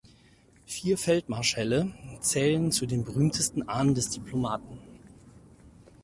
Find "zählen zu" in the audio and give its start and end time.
2.21-2.87